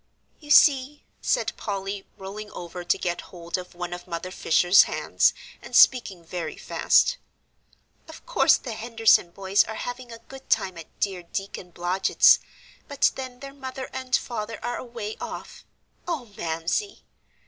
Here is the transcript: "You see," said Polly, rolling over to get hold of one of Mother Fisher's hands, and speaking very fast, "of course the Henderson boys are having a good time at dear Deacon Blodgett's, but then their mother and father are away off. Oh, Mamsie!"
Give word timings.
"You 0.39 0.49
see," 0.49 1.03
said 1.21 1.55
Polly, 1.57 2.07
rolling 2.17 2.49
over 2.53 2.83
to 2.83 2.97
get 2.97 3.21
hold 3.29 3.55
of 3.55 3.75
one 3.75 3.93
of 3.93 4.07
Mother 4.07 4.31
Fisher's 4.31 4.85
hands, 4.85 5.31
and 5.61 5.75
speaking 5.75 6.23
very 6.25 6.57
fast, 6.57 7.17
"of 8.07 8.25
course 8.25 8.57
the 8.57 8.71
Henderson 8.71 9.29
boys 9.29 9.63
are 9.63 9.75
having 9.75 10.11
a 10.11 10.17
good 10.17 10.49
time 10.49 10.75
at 10.79 10.87
dear 10.99 11.21
Deacon 11.21 11.69
Blodgett's, 11.69 12.39
but 12.87 13.11
then 13.13 13.41
their 13.41 13.53
mother 13.53 13.91
and 13.93 14.15
father 14.15 14.57
are 14.65 14.77
away 14.79 15.17
off. 15.21 15.65
Oh, 16.07 16.31
Mamsie!" 16.35 17.03